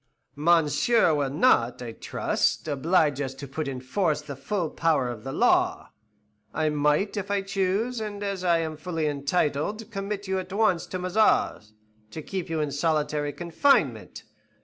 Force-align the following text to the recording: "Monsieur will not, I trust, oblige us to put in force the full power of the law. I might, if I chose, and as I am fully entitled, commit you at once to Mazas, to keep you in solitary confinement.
"Monsieur 0.35 1.13
will 1.13 1.29
not, 1.29 1.79
I 1.79 1.91
trust, 1.91 2.67
oblige 2.67 3.21
us 3.21 3.35
to 3.35 3.47
put 3.47 3.67
in 3.67 3.79
force 3.79 4.19
the 4.23 4.35
full 4.35 4.71
power 4.71 5.09
of 5.09 5.23
the 5.23 5.31
law. 5.31 5.91
I 6.55 6.69
might, 6.69 7.15
if 7.17 7.29
I 7.29 7.43
chose, 7.43 8.01
and 8.01 8.23
as 8.23 8.43
I 8.43 8.57
am 8.61 8.77
fully 8.77 9.05
entitled, 9.05 9.91
commit 9.91 10.27
you 10.27 10.39
at 10.39 10.51
once 10.53 10.87
to 10.87 10.97
Mazas, 10.97 11.73
to 12.09 12.21
keep 12.23 12.49
you 12.49 12.61
in 12.61 12.71
solitary 12.71 13.31
confinement. 13.31 14.23